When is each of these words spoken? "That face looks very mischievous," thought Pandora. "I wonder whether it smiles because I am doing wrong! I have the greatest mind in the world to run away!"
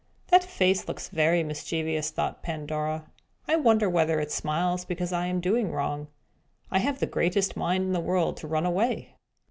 "That 0.29 0.43
face 0.43 0.87
looks 0.87 1.09
very 1.09 1.43
mischievous," 1.43 2.09
thought 2.09 2.41
Pandora. 2.41 3.05
"I 3.47 3.55
wonder 3.55 3.87
whether 3.87 4.19
it 4.19 4.31
smiles 4.31 4.83
because 4.83 5.13
I 5.13 5.27
am 5.27 5.39
doing 5.39 5.71
wrong! 5.71 6.07
I 6.71 6.79
have 6.79 6.97
the 6.97 7.05
greatest 7.05 7.55
mind 7.55 7.83
in 7.83 7.91
the 7.93 7.99
world 7.99 8.35
to 8.37 8.47
run 8.47 8.65
away!" 8.65 9.13